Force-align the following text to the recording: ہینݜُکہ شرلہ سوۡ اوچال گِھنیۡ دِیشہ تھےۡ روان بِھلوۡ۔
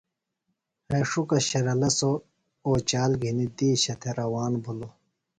ہینݜُکہ 0.89 1.37
شرلہ 1.47 1.89
سوۡ 1.97 2.17
اوچال 2.67 3.11
گِھنیۡ 3.21 3.51
دِیشہ 3.57 3.95
تھےۡ 4.01 4.15
روان 4.19 4.53
بِھلوۡ۔ 4.63 4.93